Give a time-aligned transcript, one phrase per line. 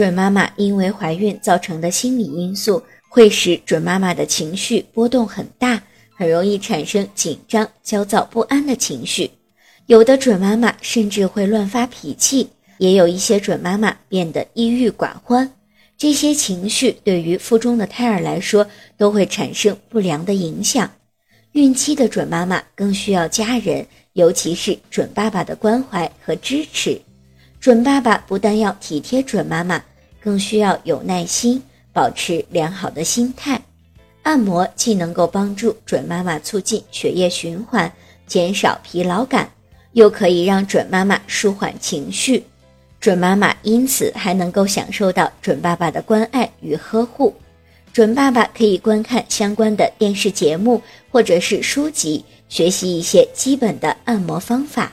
[0.00, 5.78] 准妈妈因为怀孕造成的心理因素，会使准妈妈的情绪波动很大，
[6.16, 9.30] 很容易产生紧张、焦躁不安的情绪。
[9.88, 15.52] 有的准妈妈甚至会乱发脾气，也有一些准妈妈变得抑郁寡欢。
[15.98, 20.90] 这些情绪对于腹中的胎儿来说都会产生不良的影响。
[21.52, 26.98] 孕期的准妈妈更需要家人，尤其是准爸爸的关怀和支持。
[27.60, 29.84] 准爸爸不但要体贴准妈妈，
[30.22, 33.60] 更需要有耐心，保持良好的心态。
[34.22, 37.90] 按摩既能够帮助准妈妈促进血液循环，
[38.26, 39.50] 减少疲劳感，
[39.92, 42.44] 又可以让准妈妈舒缓情绪。
[43.00, 47.34] 准妈妈因此还能够享受到准爸爸的关爱与呵护。
[47.92, 50.80] 准爸爸可以观看相关的电视节目
[51.10, 54.92] 或者是书籍，学习一些基本的按摩方法。